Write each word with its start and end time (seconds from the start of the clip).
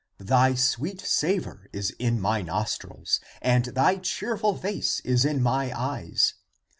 Thy 0.17 0.55
sweet 0.55 0.99
savor 1.01 1.67
is 1.71 1.91
in 1.99 2.19
my 2.19 2.41
nostrils 2.41 3.19
and 3.39 3.65
thy 3.65 3.97
cheerful 3.97 4.57
face 4.57 4.99
is 5.01 5.23
in 5.25 5.43
my 5.43 5.71
eyes. 5.79 6.33